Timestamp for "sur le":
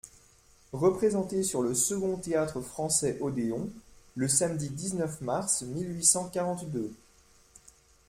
1.43-1.75